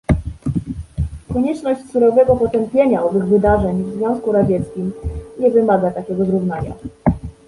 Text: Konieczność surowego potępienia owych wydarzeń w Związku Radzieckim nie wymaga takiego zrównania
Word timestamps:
Konieczność 1.33 1.91
surowego 1.91 2.35
potępienia 2.35 3.03
owych 3.03 3.25
wydarzeń 3.25 3.83
w 3.83 3.93
Związku 3.95 4.31
Radzieckim 4.31 4.93
nie 5.39 5.51
wymaga 5.51 5.91
takiego 5.91 6.25
zrównania 6.25 6.73